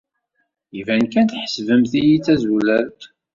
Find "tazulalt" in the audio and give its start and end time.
2.25-3.01